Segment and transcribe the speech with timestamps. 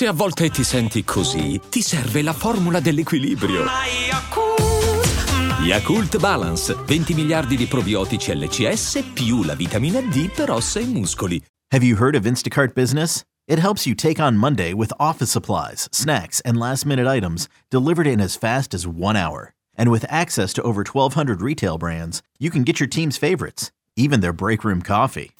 [0.00, 3.66] Se a volte ti senti così, ti serve la formula dell'equilibrio.
[5.60, 11.38] Yakult Balance, 20 miliardi di probiotici LCS più la vitamina D per ossa e muscoli.
[11.70, 13.22] Have you heard of Instacart Business?
[13.46, 18.06] It helps you take on Monday with office supplies, snacks, and last minute items delivered
[18.06, 19.52] in as fast as one hour.
[19.76, 24.20] And with access to over 1,200 retail brands, you can get your team's favorites, even
[24.22, 25.32] their break room coffee.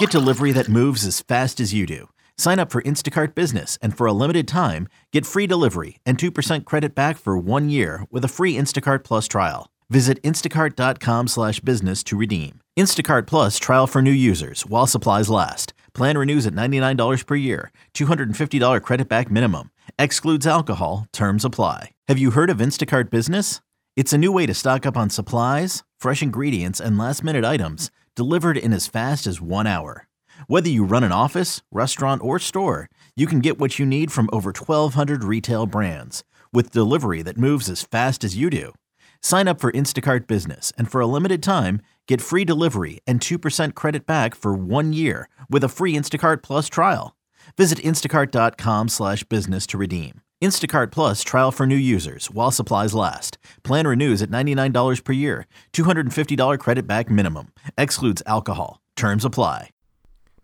[0.00, 2.08] Get delivery that moves as fast as you do.
[2.38, 6.64] Sign up for Instacart Business and for a limited time, get free delivery and 2%
[6.64, 9.70] credit back for one year with a free Instacart Plus trial.
[9.90, 12.60] Visit instacart.com slash business to redeem.
[12.78, 15.72] Instacart Plus trial for new users while supplies last.
[15.94, 17.72] Plan renews at $99 per year.
[17.94, 19.70] $250 credit back minimum.
[19.98, 21.06] Excludes alcohol.
[21.12, 21.90] Terms apply.
[22.06, 23.60] Have you heard of Instacart Business?
[23.96, 27.90] It's a new way to stock up on supplies, fresh ingredients, and last minute items
[28.14, 30.07] delivered in as fast as one hour.
[30.46, 34.30] Whether you run an office, restaurant, or store, you can get what you need from
[34.32, 36.22] over 1,200 retail brands
[36.52, 38.72] with delivery that moves as fast as you do.
[39.20, 43.74] Sign up for Instacart Business and for a limited time, get free delivery and 2%
[43.74, 47.16] credit back for one year with a free Instacart Plus trial.
[47.56, 50.20] Visit instacart.com slash business to redeem.
[50.40, 53.38] Instacart Plus trial for new users while supplies last.
[53.64, 55.46] Plan renews at $99 per year.
[55.72, 57.52] $250 credit back minimum.
[57.76, 58.80] Excludes alcohol.
[58.94, 59.70] Terms apply.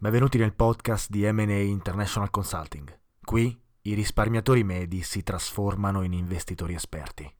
[0.04, 2.94] Benvenuti nel podcast di M&A International Consulting.
[3.24, 7.34] Qui i risparmiatori medi si trasformano in investitori esperti.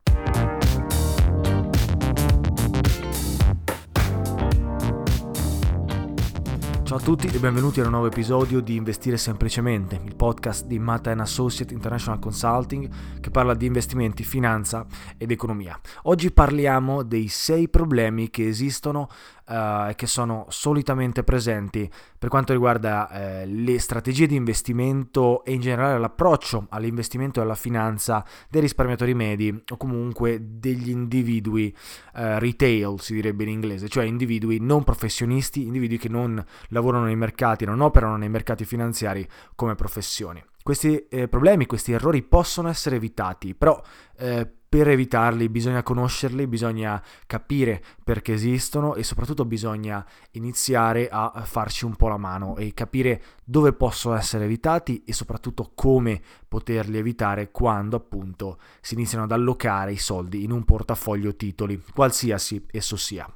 [6.85, 10.79] Ciao a tutti e benvenuti a un nuovo episodio di Investire Semplicemente, il podcast di
[10.79, 14.87] Mata Associate International Consulting che parla di investimenti, finanza
[15.19, 15.81] ed economia.
[16.03, 19.09] Oggi parliamo dei sei problemi che esistono
[19.47, 25.53] e uh, che sono solitamente presenti per quanto riguarda uh, le strategie di investimento e
[25.53, 31.75] in generale l'approccio all'investimento e alla finanza dei risparmiatori medi o comunque degli individui
[32.15, 37.17] uh, retail, si direbbe in inglese, cioè individui non professionisti, individui che non lavorano nei
[37.17, 40.43] mercati, non operano nei mercati finanziari come professioni.
[40.65, 43.79] Questi eh, problemi, questi errori possono essere evitati, però
[44.17, 51.85] eh, per evitarli bisogna conoscerli, bisogna capire perché esistono e soprattutto bisogna iniziare a farci
[51.85, 57.53] un po' la mano e capire dove possono essere evitati e soprattutto come poterli evitare
[57.53, 63.33] quando appunto si iniziano ad allocare i soldi in un portafoglio titoli, qualsiasi esso sia.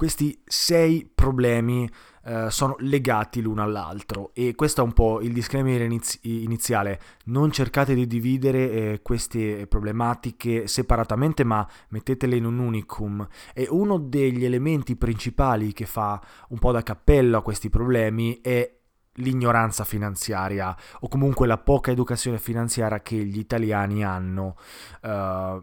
[0.00, 1.86] Questi sei problemi
[2.24, 6.98] eh, sono legati l'uno all'altro e questo è un po' il disclaimer inizi- iniziale.
[7.24, 13.28] Non cercate di dividere eh, queste problematiche separatamente, ma mettetele in un unicum.
[13.52, 16.18] E uno degli elementi principali che fa
[16.48, 18.79] un po' da cappello a questi problemi è
[19.20, 24.56] l'ignoranza finanziaria o comunque la poca educazione finanziaria che gli italiani hanno
[25.02, 25.08] uh,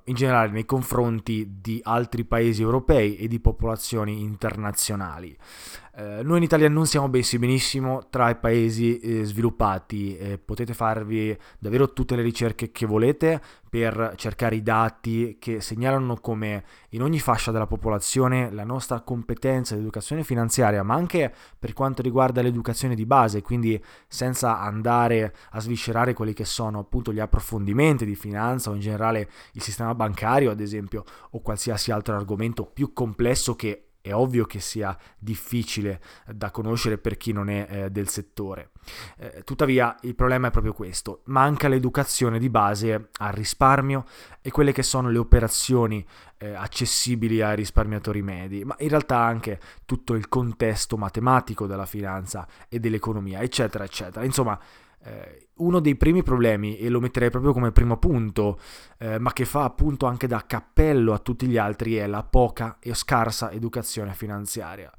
[0.06, 5.38] in generale nei confronti di altri paesi europei e di popolazioni internazionali.
[5.98, 10.76] Uh, noi in Italia non siamo messi benissimo tra i paesi eh, sviluppati, eh, potete
[10.76, 17.02] farvi davvero tutte le ricerche che volete per cercare i dati che segnalano come in
[17.02, 22.44] ogni fascia della popolazione la nostra competenza di educazione finanziaria, ma anche per quanto riguarda
[22.44, 28.14] l'educazione di base, quindi senza andare a sviscerare quelli che sono appunto gli approfondimenti di
[28.14, 33.56] finanza o in generale il sistema bancario, ad esempio, o qualsiasi altro argomento più complesso
[33.56, 38.72] che è ovvio che sia difficile da conoscere per chi non è eh, del settore.
[39.18, 44.06] Eh, tuttavia il problema è proprio questo, manca l'educazione di base al risparmio
[44.42, 46.06] e quelle che sono le operazioni
[46.38, 52.48] eh, accessibili ai risparmiatori medi, ma in realtà anche tutto il contesto matematico della finanza
[52.70, 54.24] e dell'economia, eccetera, eccetera.
[54.24, 54.60] Insomma,
[55.04, 58.60] eh, uno dei primi problemi, e lo metterei proprio come primo punto,
[59.00, 62.78] eh, ma che fa appunto anche da cappello a tutti gli altri, è la poca
[62.80, 64.92] e scarsa educazione finanziaria.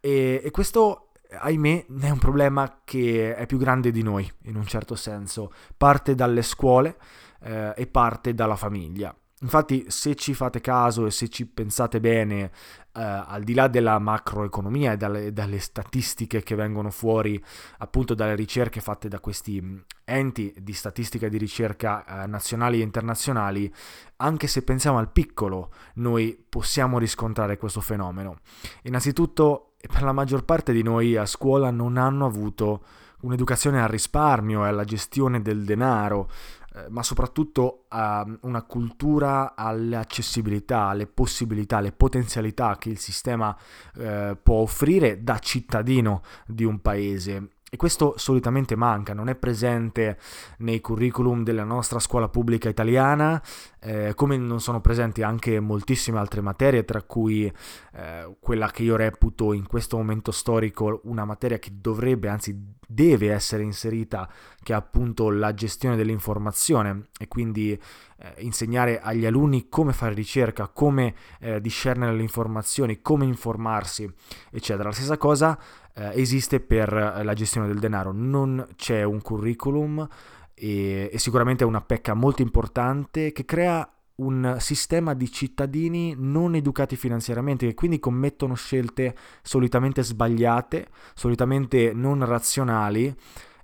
[0.00, 4.66] E, e questo ahimè, è un problema che è più grande di noi, in un
[4.66, 5.52] certo senso.
[5.76, 6.96] Parte dalle scuole
[7.42, 9.14] eh, e parte dalla famiglia.
[9.42, 12.50] Infatti, se ci fate caso e se ci pensate bene,
[12.94, 17.42] eh, al di là della macroeconomia e dalle, dalle, statistiche che vengono fuori
[17.78, 22.80] appunto dalle ricerche fatte da questi mm, enti di statistica e di ricerca eh, nazionali
[22.80, 23.72] e internazionali,
[24.16, 28.38] anche se pensiamo al piccolo, noi possiamo riscontrare questo fenomeno.
[28.82, 32.84] Innanzitutto, per la maggior parte di noi a scuola non hanno avuto
[33.22, 36.30] un'educazione al risparmio e alla gestione del denaro,
[36.74, 43.56] eh, ma soprattutto a una cultura all'accessibilità, alle possibilità, alle potenzialità che il sistema
[43.96, 47.48] eh, può offrire da cittadino di un paese.
[47.74, 50.18] E questo solitamente manca, non è presente
[50.58, 53.42] nei curriculum della nostra scuola pubblica italiana,
[53.80, 57.50] eh, come non sono presenti anche moltissime altre materie, tra cui
[57.94, 62.54] eh, quella che io reputo in questo momento storico una materia che dovrebbe, anzi
[62.86, 64.28] deve essere inserita,
[64.62, 70.68] che è appunto la gestione dell'informazione e quindi eh, insegnare agli alunni come fare ricerca,
[70.68, 74.06] come eh, discernere le informazioni, come informarsi,
[74.50, 74.90] eccetera.
[74.90, 75.58] La stessa cosa
[75.94, 80.06] eh, esiste per eh, la gestione del denaro, non c'è un curriculum
[80.54, 86.54] e, e sicuramente è una pecca molto importante che crea un sistema di cittadini non
[86.54, 93.14] educati finanziariamente che quindi commettono scelte solitamente sbagliate, solitamente non razionali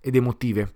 [0.01, 0.73] ed emotive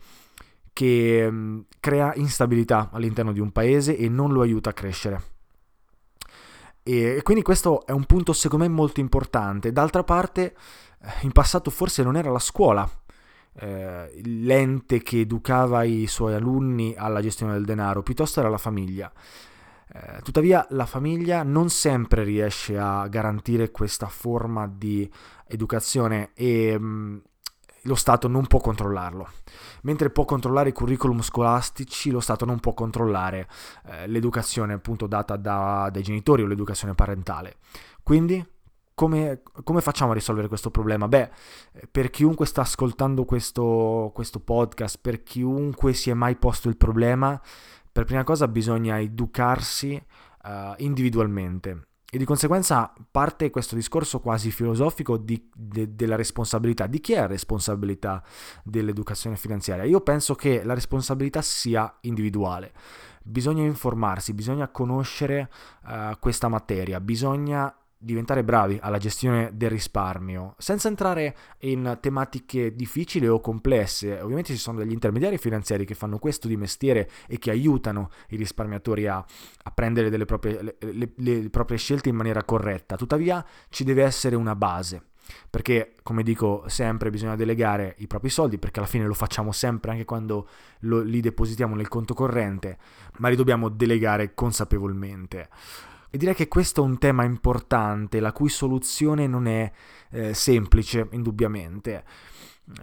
[0.72, 5.30] che mm, crea instabilità all'interno di un paese e non lo aiuta a crescere.
[6.84, 9.70] E quindi questo è un punto secondo me molto importante.
[9.70, 10.56] D'altra parte
[11.22, 12.88] in passato forse non era la scuola
[13.54, 19.12] eh, l'ente che educava i suoi alunni alla gestione del denaro, piuttosto era la famiglia.
[19.94, 25.10] Eh, tuttavia la famiglia non sempre riesce a garantire questa forma di
[25.46, 27.16] educazione e mh, mm,
[27.82, 29.28] lo Stato non può controllarlo.
[29.82, 33.48] Mentre può controllare i curriculum scolastici, lo Stato non può controllare
[33.86, 37.56] eh, l'educazione appunto data da, dai genitori o l'educazione parentale.
[38.02, 38.44] Quindi
[38.94, 41.08] come, come, facciamo a risolvere questo problema?
[41.08, 41.30] Beh,
[41.90, 47.40] per chiunque sta ascoltando questo, questo, podcast, per chiunque si è mai posto il problema,
[47.90, 50.02] per prima cosa bisogna educarsi
[50.44, 51.86] uh, individualmente.
[52.14, 56.86] E di conseguenza parte questo discorso quasi filosofico di, de, della responsabilità.
[56.86, 58.22] Di chi è la responsabilità
[58.62, 59.84] dell'educazione finanziaria?
[59.84, 62.72] Io penso che la responsabilità sia individuale.
[63.22, 65.48] Bisogna informarsi, bisogna conoscere
[65.86, 73.28] uh, questa materia, bisogna diventare bravi alla gestione del risparmio, senza entrare in tematiche difficili
[73.28, 74.20] o complesse.
[74.20, 78.36] Ovviamente ci sono degli intermediari finanziari che fanno questo di mestiere e che aiutano i
[78.36, 82.96] risparmiatori a, a prendere proprie, le, le, le proprie scelte in maniera corretta.
[82.96, 85.04] Tuttavia ci deve essere una base.
[85.48, 89.92] Perché, come dico sempre, bisogna delegare i propri soldi, perché alla fine lo facciamo sempre
[89.92, 90.48] anche quando
[90.80, 92.76] lo, li depositiamo nel conto corrente,
[93.18, 95.48] ma li dobbiamo delegare consapevolmente.
[96.14, 99.72] E direi che questo è un tema importante, la cui soluzione non è
[100.10, 102.04] eh, semplice, indubbiamente.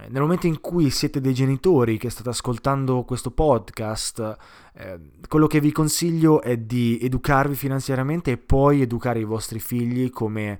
[0.02, 4.36] Eh, nel momento in cui siete dei genitori che state ascoltando questo podcast,
[4.74, 10.10] eh, quello che vi consiglio è di educarvi finanziariamente e poi educare i vostri figli
[10.10, 10.60] come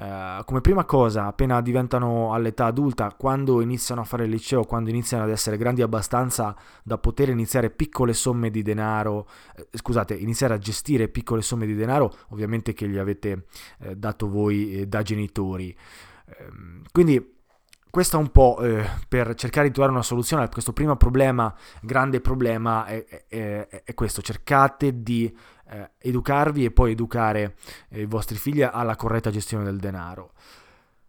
[0.00, 4.90] Uh, come prima cosa, appena diventano all'età adulta, quando iniziano a fare il liceo, quando
[4.90, 6.54] iniziano ad essere grandi abbastanza
[6.84, 11.74] da poter iniziare piccole somme di denaro, eh, scusate, iniziare a gestire piccole somme di
[11.74, 13.46] denaro, ovviamente che gli avete
[13.80, 15.76] eh, dato voi eh, da genitori.
[16.26, 17.34] Ehm, quindi
[17.90, 21.52] questo è un po' eh, per cercare di trovare una soluzione a questo primo problema,
[21.82, 25.34] grande problema, è, è, è questo, cercate di
[25.70, 27.56] eh, educarvi e poi educare
[27.90, 30.32] eh, i vostri figli alla corretta gestione del denaro.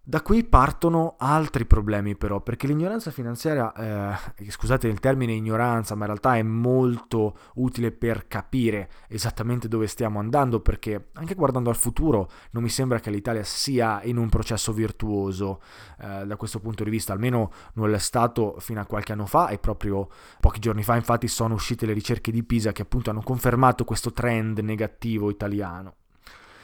[0.02, 6.02] Da qui partono altri problemi però, perché l'ignoranza finanziaria, eh, scusate il termine ignoranza, ma
[6.02, 11.76] in realtà è molto utile per capire esattamente dove stiamo andando, perché anche guardando al
[11.76, 15.62] futuro non mi sembra che l'Italia sia in un processo virtuoso
[16.00, 19.50] eh, da questo punto di vista, almeno non è stato fino a qualche anno fa
[19.50, 23.22] e proprio pochi giorni fa infatti sono uscite le ricerche di Pisa che appunto hanno
[23.22, 25.98] confermato questo trend negativo italiano.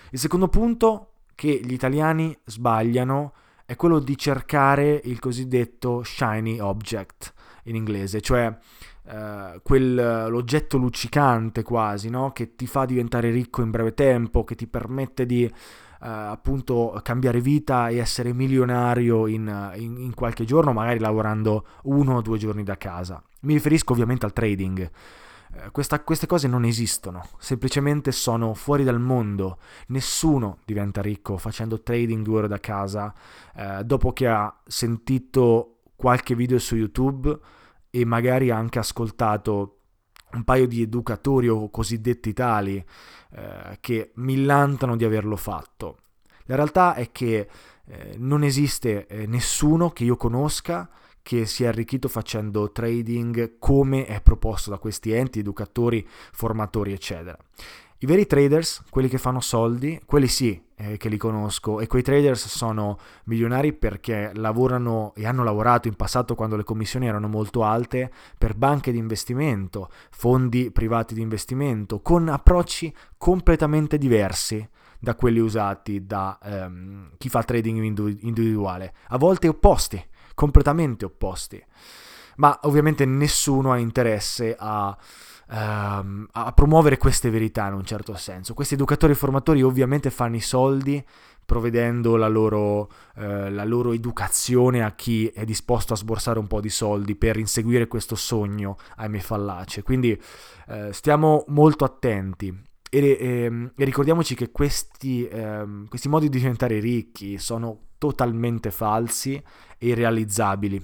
[0.09, 3.33] Il secondo punto che gli italiani sbagliano
[3.65, 8.57] è quello di cercare il cosiddetto shiny object in inglese, cioè
[9.07, 12.31] Uh, quell'oggetto luccicante quasi, no?
[12.31, 15.51] che ti fa diventare ricco in breve tempo, che ti permette di uh,
[15.99, 22.21] appunto cambiare vita e essere milionario in, in, in, qualche giorno, magari lavorando uno o
[22.21, 23.21] due giorni da casa.
[23.41, 24.89] Mi riferisco ovviamente al trading.
[25.53, 29.59] Eh, questa, queste cose non esistono, semplicemente sono fuori dal mondo.
[29.87, 33.13] Nessuno diventa ricco facendo trading due ore da casa
[33.55, 37.37] eh, dopo che ha sentito qualche video su YouTube
[37.89, 39.79] e magari anche ascoltato
[40.33, 42.83] un paio di educatori o cosiddetti tali
[43.31, 45.99] eh, che millantano di averlo fatto.
[46.45, 47.47] La realtà è che
[47.85, 50.89] eh, non esiste eh, nessuno che io conosca
[51.25, 57.35] che si è arricchito facendo trading come è proposto da questi enti, educatori, formatori, eccetera.
[57.97, 62.03] I veri traders, quelli che fanno soldi, quelli sì eh, che li conosco e quei
[62.03, 67.63] traders sono milionari perché lavorano e hanno lavorato in passato quando le commissioni erano molto
[67.63, 75.39] alte per banche di investimento, fondi privati di investimento, con approcci completamente diversi da quelli
[75.39, 77.81] usati da ehm, chi fa trading
[78.21, 80.03] individuale, a volte opposti
[80.35, 81.63] completamente opposti.
[82.37, 84.95] Ma ovviamente nessuno ha interesse a,
[85.49, 88.53] ehm, a promuovere queste verità in un certo senso.
[88.53, 91.03] Questi educatori e formatori ovviamente fanno i soldi
[91.45, 96.59] provvedendo la loro, eh, la loro, educazione a chi è disposto a sborsare un po'
[96.59, 99.83] di soldi per inseguire questo sogno, ahimè fallace.
[99.83, 100.19] Quindi
[100.67, 102.73] eh, stiamo molto attenti.
[102.89, 108.71] E, e, ehm, e ricordiamoci che questi, eh, questi modi di diventare ricchi sono totalmente
[108.71, 109.41] falsi
[109.77, 110.83] e irrealizzabili,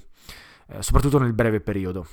[0.68, 2.08] eh, soprattutto nel breve periodo.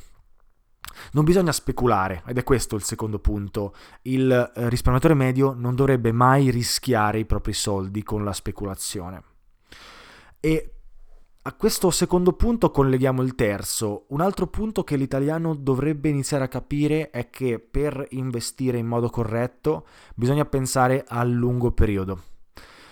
[1.12, 3.74] Non bisogna speculare, ed è questo il secondo punto.
[4.02, 9.22] Il eh, risparmiatore medio non dovrebbe mai rischiare i propri soldi con la speculazione.
[10.40, 10.77] E
[11.48, 14.04] a questo secondo punto colleghiamo il terzo.
[14.08, 19.08] Un altro punto che l'italiano dovrebbe iniziare a capire è che per investire in modo
[19.08, 22.22] corretto bisogna pensare a lungo periodo.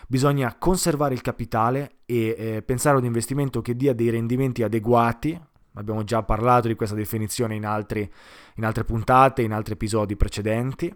[0.08, 5.38] Bisogna conservare il capitale e eh, pensare ad un investimento che dia dei rendimenti adeguati
[5.74, 8.10] abbiamo già parlato di questa definizione in, altri,
[8.54, 10.90] in altre puntate, in altri episodi precedenti,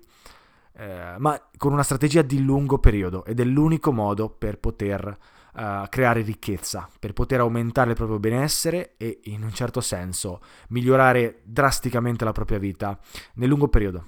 [0.81, 5.19] eh, ma con una strategia di lungo periodo ed è l'unico modo per poter
[5.55, 11.43] uh, creare ricchezza, per poter aumentare il proprio benessere e in un certo senso migliorare
[11.45, 12.99] drasticamente la propria vita
[13.35, 14.07] nel lungo periodo.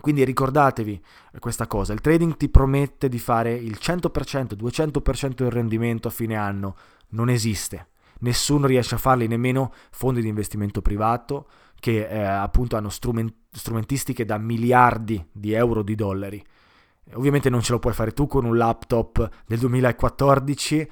[0.00, 1.00] Quindi ricordatevi
[1.38, 6.34] questa cosa, il trading ti promette di fare il 100%, 200% del rendimento a fine
[6.34, 6.74] anno,
[7.10, 11.48] non esiste nessuno riesce a farli, nemmeno fondi di investimento privato
[11.80, 16.44] che eh, appunto hanno strument- strumentistiche da miliardi di euro di dollari.
[17.14, 20.88] Ovviamente non ce lo puoi fare tu con un laptop del 2014 eh,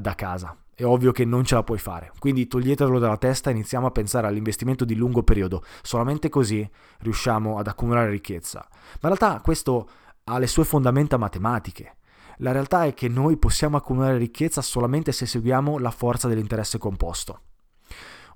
[0.00, 0.56] da casa.
[0.74, 2.12] È ovvio che non ce la puoi fare.
[2.18, 5.62] Quindi toglietelo dalla testa e iniziamo a pensare all'investimento di lungo periodo.
[5.82, 6.68] Solamente così
[6.98, 8.66] riusciamo ad accumulare ricchezza.
[8.68, 9.88] Ma in realtà questo
[10.24, 11.96] ha le sue fondamenta matematiche.
[12.38, 17.40] La realtà è che noi possiamo accumulare ricchezza solamente se seguiamo la forza dell'interesse composto.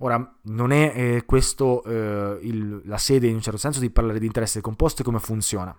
[0.03, 4.27] Ora, non è eh, questo eh, la sede in un certo senso di parlare di
[4.27, 5.77] interesse composto e come funziona.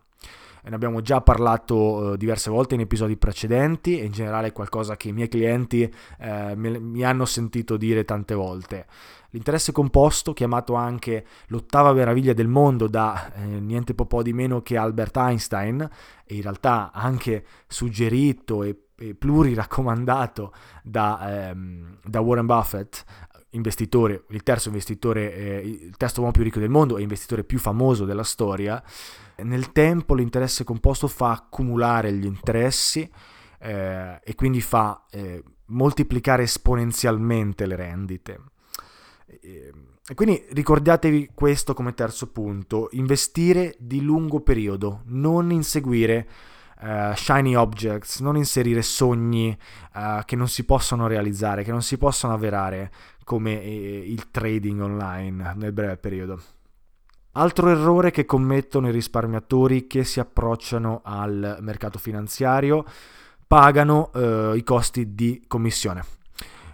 [0.63, 4.95] Ne abbiamo già parlato eh, diverse volte in episodi precedenti e in generale è qualcosa
[4.95, 8.85] che i miei clienti eh, mi, mi hanno sentito dire tante volte.
[9.31, 14.77] L'interesse composto, chiamato anche l'ottava meraviglia del mondo da eh, niente po' di meno che
[14.77, 15.89] Albert Einstein,
[16.25, 23.03] e in realtà anche suggerito e, e pluriraccomandato da, ehm, da Warren Buffett,
[23.51, 27.59] investitore, il terzo investitore, eh, il terzo uomo più ricco del mondo e investitore più
[27.59, 28.81] famoso della storia,
[29.37, 33.09] nel tempo l'interesse composto fa accumulare gli interessi
[33.59, 38.39] eh, e quindi fa eh, moltiplicare esponenzialmente le rendite.
[40.11, 46.27] E quindi ricordatevi questo come terzo punto, investire di lungo periodo, non inseguire
[46.81, 49.55] uh, shiny objects, non inserire sogni
[49.93, 52.91] uh, che non si possono realizzare, che non si possono avverare
[53.23, 56.41] come eh, il trading online nel breve periodo.
[57.33, 62.83] Altro errore che commettono i risparmiatori che si approcciano al mercato finanziario
[63.47, 66.03] pagano uh, i costi di commissione.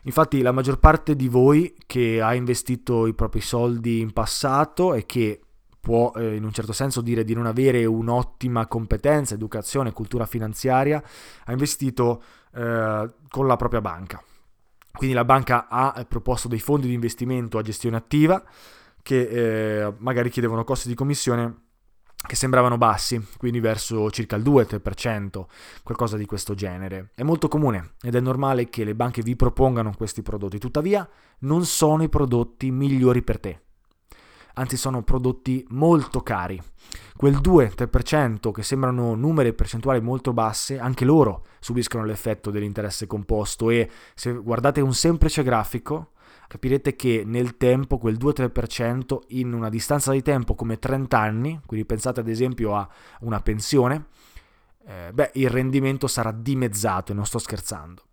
[0.03, 5.05] Infatti la maggior parte di voi che ha investito i propri soldi in passato e
[5.05, 5.41] che
[5.87, 11.01] può eh, in un certo senso dire di non avere un'ottima competenza, educazione, cultura finanziaria,
[11.45, 12.21] ha investito
[12.53, 14.21] eh, con la propria banca.
[14.91, 18.43] Quindi la banca ha proposto dei fondi di investimento a gestione attiva
[19.01, 19.21] che
[19.85, 21.61] eh, magari chiedevano costi di commissione
[22.27, 25.45] che sembravano bassi, quindi verso circa il 2-3%,
[25.83, 27.11] qualcosa di questo genere.
[27.15, 31.07] È molto comune ed è normale che le banche vi propongano questi prodotti, tuttavia
[31.41, 33.61] non sono i prodotti migliori per te,
[34.57, 36.61] anzi sono prodotti molto cari.
[37.15, 43.89] Quel 2-3% che sembrano numeri percentuali molto basse, anche loro subiscono l'effetto dell'interesse composto e
[44.13, 46.11] se guardate un semplice grafico,
[46.47, 51.85] capirete che nel tempo quel 2-3% in una distanza di tempo come 30 anni, quindi
[51.85, 52.87] pensate ad esempio a
[53.21, 54.05] una pensione,
[54.85, 58.03] eh, beh, il rendimento sarà dimezzato e non sto scherzando.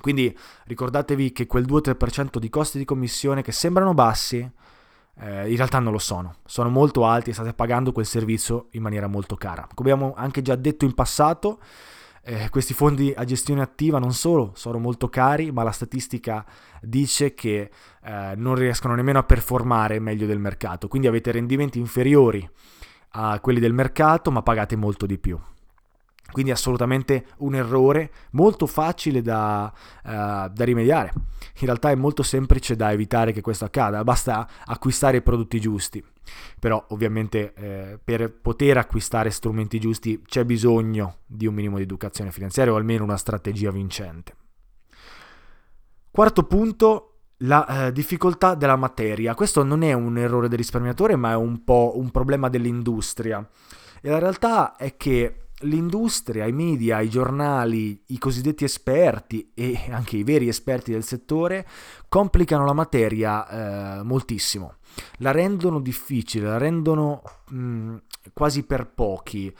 [0.00, 4.50] Quindi ricordatevi che quel 2-3% di costi di commissione che sembrano bassi,
[5.20, 8.82] eh, in realtà non lo sono, sono molto alti e state pagando quel servizio in
[8.82, 9.68] maniera molto cara.
[9.72, 11.60] Come abbiamo anche già detto in passato,
[12.24, 16.44] eh, questi fondi a gestione attiva non solo sono molto cari, ma la statistica
[16.80, 17.70] dice che
[18.02, 22.48] eh, non riescono nemmeno a performare meglio del mercato, quindi avete rendimenti inferiori
[23.14, 25.38] a quelli del mercato, ma pagate molto di più.
[26.32, 29.72] Quindi assolutamente un errore molto facile da,
[30.04, 31.12] uh, da, rimediare.
[31.60, 36.02] In realtà è molto semplice da evitare che questo accada, basta acquistare i prodotti giusti.
[36.58, 42.30] Però ovviamente eh, per poter acquistare strumenti giusti c'è bisogno di un minimo di educazione
[42.30, 44.34] finanziaria o almeno una strategia vincente.
[46.10, 49.34] Quarto punto, la eh, difficoltà della materia.
[49.34, 53.46] Questo non è un errore del risparmiatore, ma è un po' un problema dell'industria.
[54.00, 60.16] E la realtà è che l'industria, i media, i giornali, i cosiddetti esperti e anche
[60.16, 61.66] i veri esperti del settore
[62.08, 64.76] complicano la materia eh, moltissimo.
[65.18, 67.96] La rendono difficile, la rendono mh, mm,
[68.32, 69.54] quasi per pochi.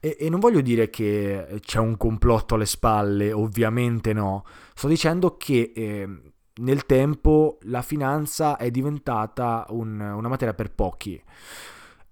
[0.00, 4.44] E, e non voglio dire che c'è un complotto alle spalle, ovviamente no.
[4.74, 6.08] Sto dicendo che eh,
[6.56, 11.20] nel tempo la finanza è diventata un, una materia per pochi.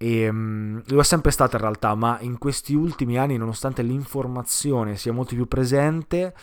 [0.04, 4.96] E, um, lo è sempre stata in realtà, ma in questi ultimi anni, nonostante l'informazione
[4.96, 6.34] sia molto più presente,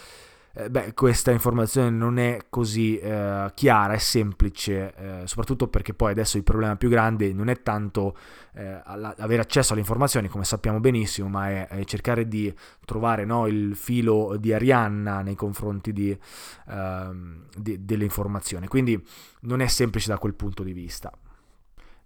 [0.53, 6.09] eh, beh, questa informazione non è così eh, chiara e semplice, eh, soprattutto perché poi
[6.09, 8.17] adesso il problema più grande non è tanto
[8.55, 12.51] eh, avere accesso alle informazioni, come sappiamo benissimo, ma è, è cercare di
[12.83, 16.17] trovare no, il filo di Arianna nei confronti di,
[16.67, 18.65] ehm, di, delle informazioni.
[18.65, 18.99] Quindi
[19.41, 21.11] non è semplice da quel punto di vista.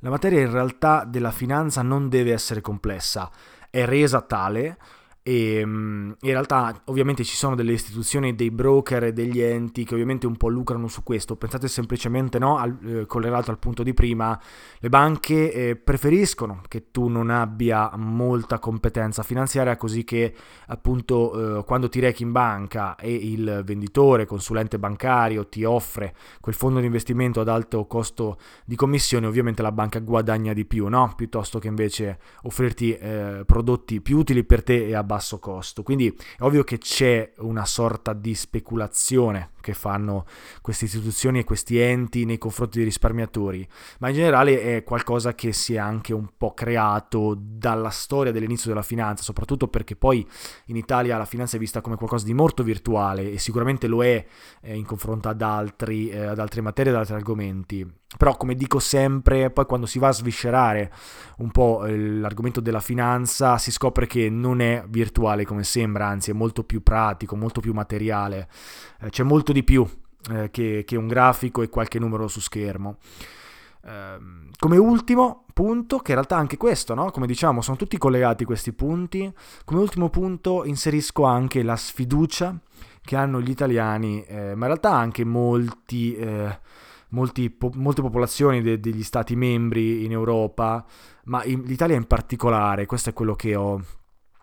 [0.05, 3.27] La materia in realtà della finanza non deve essere complessa,
[3.71, 4.77] è resa tale
[5.27, 9.95] e mm, in realtà ovviamente ci sono delle istituzioni, dei broker e degli enti che
[9.95, 11.35] ovviamente un po' lucrano su questo.
[11.35, 14.39] Pensate semplicemente, no, al, eh, collegato al punto di prima,
[14.77, 20.31] le banche eh, preferiscono che tu non abbia molta competenza finanziaria così che
[20.67, 26.53] appunto eh, quando ti rechi in banca e il venditore, consulente bancario ti offre quel
[26.53, 31.13] fondo di investimento ad alto costo di commissione, ovviamente la banca guadagna di più, no?
[31.15, 35.83] Piuttosto che invece offrirti eh, prodotti più utili per te e a basso costo.
[35.83, 40.25] Quindi è ovvio che c'è una sorta di speculazione che fanno
[40.61, 43.67] queste istituzioni e questi enti nei confronti dei risparmiatori,
[43.97, 48.69] ma in generale è qualcosa che si è anche un po' creato dalla storia dell'inizio
[48.69, 50.25] della finanza, soprattutto perché poi
[50.67, 54.23] in Italia la finanza è vista come qualcosa di molto virtuale e sicuramente lo è
[54.61, 58.03] eh, in confronto ad, altri, eh, ad altre materie, ad altri argomenti.
[58.17, 60.91] Però come dico sempre, poi quando si va a sviscerare
[61.39, 66.29] un po' eh, l'argomento della finanza si scopre che non è virtuale come sembra, anzi
[66.29, 68.47] è molto più pratico, molto più materiale,
[69.01, 69.87] eh, c'è molto di più
[70.31, 72.97] eh, che, che, un grafico e qualche numero su schermo.
[73.83, 74.17] Eh,
[74.57, 77.11] come ultimo punto, che in realtà anche questo, no?
[77.11, 79.31] come diciamo, sono tutti collegati questi punti,
[79.63, 82.57] come ultimo punto inserisco anche la sfiducia
[83.01, 86.59] che hanno gli italiani, eh, ma in realtà anche molti, eh,
[87.09, 90.83] molti po- molte popolazioni de- degli stati membri in Europa,
[91.25, 93.79] ma in- l'Italia in particolare, questo è quello che ho,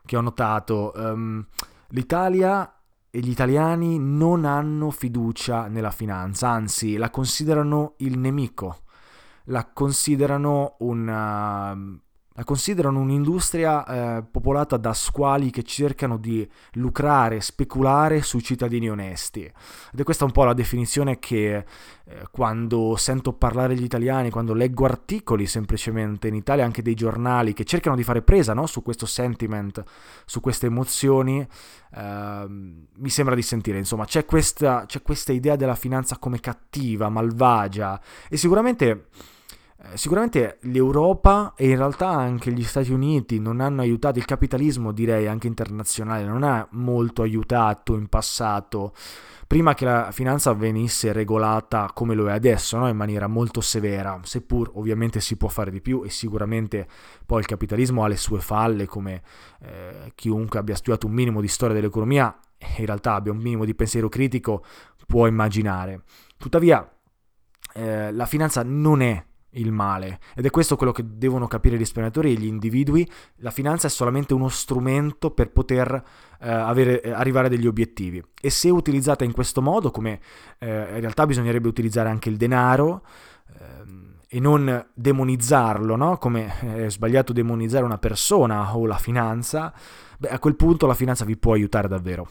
[0.07, 0.93] che ho notato.
[0.95, 1.45] Um,
[1.93, 2.73] L'Italia
[3.21, 8.85] gli italiani non hanno fiducia nella finanza, anzi la considerano il nemico,
[9.45, 11.77] la considerano una,
[12.35, 19.43] la considerano un'industria eh, popolata da squali che cercano di lucrare, speculare sui cittadini onesti.
[19.43, 21.65] Ed è questa un po' la definizione che eh,
[22.31, 27.65] quando sento parlare gli italiani, quando leggo articoli semplicemente in Italia, anche dei giornali che
[27.65, 28.67] cercano di fare presa no?
[28.67, 29.83] su questo sentiment,
[30.25, 31.47] su queste emozioni,
[31.95, 37.09] eh, mi sembra di sentire, insomma, c'è questa, c'è questa idea della finanza come cattiva,
[37.11, 39.09] malvagia e sicuramente
[39.95, 45.27] sicuramente l'Europa e in realtà anche gli Stati Uniti non hanno aiutato, il capitalismo direi
[45.27, 48.95] anche internazionale non ha molto aiutato in passato,
[49.47, 52.89] prima che la finanza venisse regolata come lo è adesso, no?
[52.89, 56.87] in maniera molto severa, seppur ovviamente si può fare di più e sicuramente
[57.27, 59.23] poi il capitalismo ha le sue falle come
[59.63, 63.65] eh, chiunque abbia studiato un minimo di storia dell'economia e in realtà abbia un minimo
[63.65, 64.65] di pensiero critico
[65.07, 66.03] può immaginare.
[66.39, 66.89] Tuttavia
[67.75, 70.21] eh, la finanza non è il male.
[70.35, 73.09] Ed è questo quello che devono capire gli risparmiatori e gli individui.
[73.37, 76.03] La finanza è solamente uno strumento per poter
[76.41, 78.23] eh, avere, eh, arrivare a degli obiettivi.
[78.41, 80.21] E se utilizzata in questo modo, come
[80.59, 83.05] eh, in realtà bisognerebbe utilizzare anche il denaro,
[83.59, 86.17] ehm, e non demonizzarlo, no?
[86.17, 89.75] come è sbagliato demonizzare una persona o la finanza,
[90.19, 92.29] beh, a quel punto la finanza vi può aiutare davvero.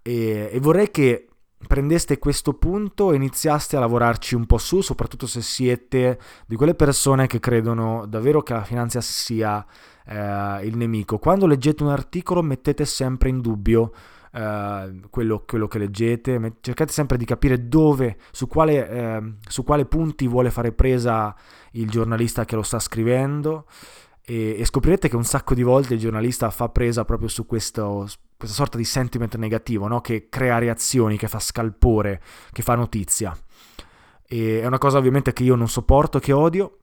[0.00, 1.26] E, e vorrei che
[1.66, 6.74] prendeste questo punto e iniziaste a lavorarci un po' su, soprattutto se siete di quelle
[6.74, 9.64] persone che credono davvero che la finanza sia
[10.06, 11.18] eh, il nemico.
[11.18, 13.92] Quando leggete un articolo mettete sempre in dubbio
[14.32, 19.84] eh, quello, quello, che leggete, cercate sempre di capire dove, su quale, eh, su quale
[19.84, 21.34] punti vuole fare presa
[21.72, 23.66] il giornalista che lo sta scrivendo
[24.24, 28.06] e, e, scoprirete che un sacco di volte il giornalista fa presa proprio su questo,
[28.42, 30.00] questa sorta di sentiment negativo, no?
[30.00, 33.36] che crea reazioni, che fa scalpore, che fa notizia.
[34.26, 36.78] E è una cosa ovviamente che io non sopporto, che odio,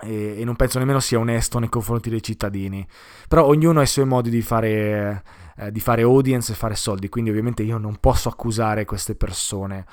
[0.00, 2.88] e, non penso nemmeno sia onesto nei confronti dei cittadini.
[3.28, 5.22] Però ognuno ha i suoi modi di fare,
[5.58, 9.86] eh, di fare audience e fare soldi, quindi ovviamente io non posso accusare queste persone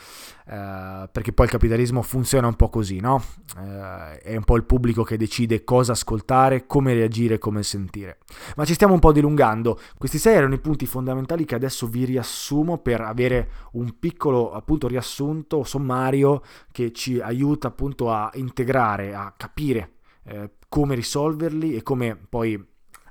[0.48, 3.24] eh, perché poi il capitalismo funziona un po' così, no?
[3.58, 8.20] Eh, è un po' il pubblico che decide cosa ascoltare, come reagire, come sentire.
[8.56, 9.80] Ma ci stiamo un po' dilungando.
[9.98, 14.88] Questi sei erano i punti fondamentali che adesso vi riassumo per avere un piccolo appunto
[14.88, 19.94] riassunto sommario che ci aiuta appunto a integrare, a capire
[20.26, 22.64] eh, come risolverli e come poi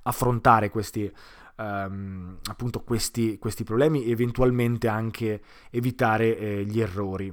[0.07, 1.11] affrontare questi,
[1.57, 5.41] ehm, appunto questi, questi problemi e eventualmente anche
[5.71, 7.33] evitare eh, gli errori.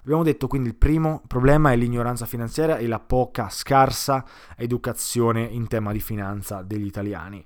[0.00, 4.24] Abbiamo detto quindi il primo problema è l'ignoranza finanziaria e la poca, scarsa
[4.56, 7.44] educazione in tema di finanza degli italiani.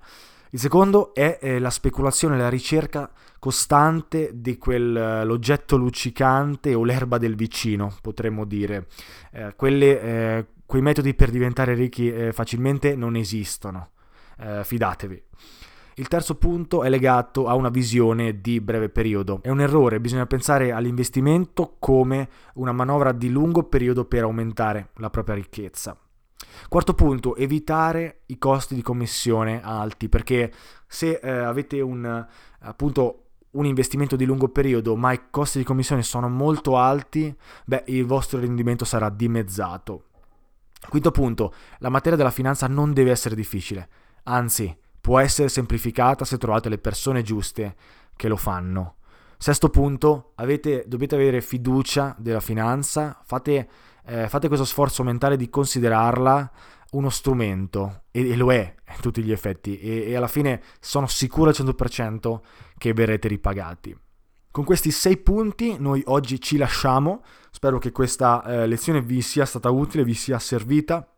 [0.50, 7.34] Il secondo è eh, la speculazione, la ricerca costante di quell'oggetto luccicante o l'erba del
[7.34, 8.86] vicino, potremmo dire.
[9.32, 13.92] Eh, quelle, eh, quei metodi per diventare ricchi eh, facilmente non esistono
[14.38, 15.22] eh, fidatevi.
[15.96, 19.40] Il terzo punto è legato a una visione di breve periodo.
[19.42, 25.10] È un errore, bisogna pensare all'investimento come una manovra di lungo periodo per aumentare la
[25.10, 25.94] propria ricchezza.
[26.68, 30.50] Quarto punto, evitare i costi di commissione alti, perché
[30.86, 32.26] se eh, avete un,
[32.60, 37.34] appunto, un investimento di lungo periodo, ma i costi di commissione sono molto alti,
[37.66, 40.04] beh, il vostro rendimento sarà dimezzato.
[40.88, 43.88] Quinto punto, la materia della finanza non deve essere difficile
[44.24, 47.74] anzi può essere semplificata se trovate le persone giuste
[48.16, 48.96] che lo fanno.
[49.36, 53.68] Sesto punto, avete, dovete avere fiducia della finanza, fate,
[54.04, 56.50] eh, fate, questo sforzo mentale di considerarla
[56.92, 61.08] uno strumento, e, e lo è a tutti gli effetti, e, e alla fine sono
[61.08, 62.40] sicuro al 100%
[62.78, 63.98] che verrete ripagati.
[64.52, 69.44] Con questi sei punti noi oggi ci lasciamo, spero che questa eh, lezione vi sia
[69.44, 71.11] stata utile, vi sia servita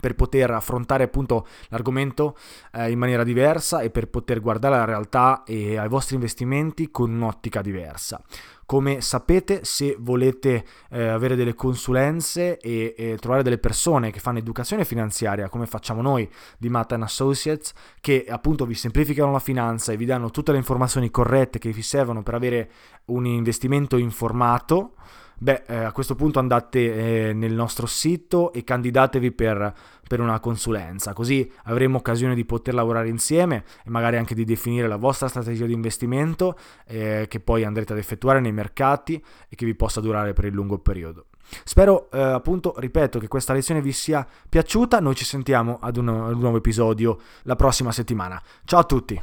[0.00, 2.36] per poter affrontare appunto l'argomento
[2.72, 7.12] eh, in maniera diversa e per poter guardare alla realtà e ai vostri investimenti con
[7.12, 8.20] un'ottica diversa.
[8.66, 14.38] Come sapete, se volete eh, avere delle consulenze e, e, trovare delle persone che fanno
[14.38, 19.96] educazione finanziaria, come facciamo noi di Matta Associates, che appunto vi semplificano la finanza e
[19.96, 22.70] vi danno tutte le informazioni corrette che vi servono per avere
[23.06, 24.94] un investimento informato,
[25.38, 29.74] Beh, eh, a questo punto andate eh, nel nostro sito e candidatevi per,
[30.08, 34.88] per, una consulenza, così avremo occasione di poter lavorare insieme e magari anche di definire
[34.88, 39.66] la vostra strategia di investimento eh, che poi andrete ad effettuare nei mercati e che
[39.66, 41.26] vi possa durare per il lungo periodo.
[41.64, 46.08] Spero eh, appunto, ripeto, che questa lezione vi sia piaciuta, noi ci sentiamo ad un,
[46.08, 48.42] ad un nuovo episodio la prossima settimana.
[48.64, 49.22] Ciao a tutti!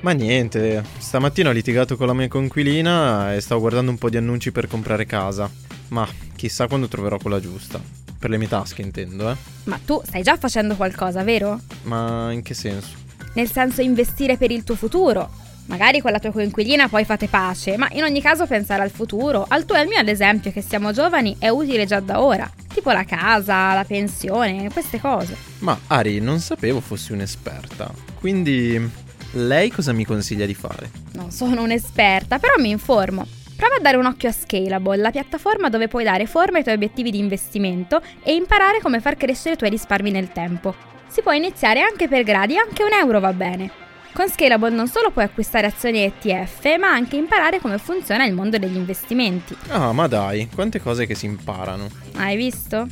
[0.00, 4.16] Ma niente, stamattina ho litigato con la mia conquilina e stavo guardando un po' di
[4.16, 5.50] annunci per comprare casa.
[5.88, 6.06] Ma
[6.36, 7.80] chissà quando troverò quella giusta.
[8.18, 9.36] Per le mie tasche intendo, eh.
[9.64, 11.60] Ma tu stai già facendo qualcosa, vero?
[11.82, 12.90] Ma in che senso?
[13.34, 15.30] Nel senso investire per il tuo futuro.
[15.66, 19.44] Magari con la tua coinquilina poi fate pace, ma in ogni caso pensare al futuro,
[19.46, 22.50] al tuo e al mio ad esempio, che siamo giovani, è utile già da ora.
[22.72, 25.36] Tipo la casa, la pensione, queste cose.
[25.58, 27.92] Ma Ari, non sapevo fossi un'esperta.
[28.18, 30.90] Quindi Lei cosa mi consiglia di fare?
[31.12, 33.26] Non sono un'esperta, però mi informo.
[33.56, 36.76] Prova a dare un occhio a Scalable, la piattaforma dove puoi dare forma ai tuoi
[36.76, 40.74] obiettivi di investimento e imparare come far crescere i tuoi risparmi nel tempo.
[41.08, 43.70] Si può iniziare anche per gradi, anche un euro va bene.
[44.12, 48.58] Con Scalable non solo puoi acquistare azioni ETF, ma anche imparare come funziona il mondo
[48.58, 49.56] degli investimenti.
[49.68, 51.88] Ah, ma dai, quante cose che si imparano.
[52.16, 52.86] Hai visto?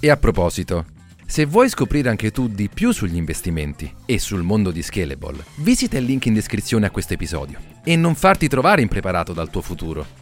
[0.00, 0.84] E a proposito,
[1.32, 5.96] se vuoi scoprire anche tu di più sugli investimenti e sul mondo di Scalable, visita
[5.96, 10.21] il link in descrizione a questo episodio e non farti trovare impreparato dal tuo futuro.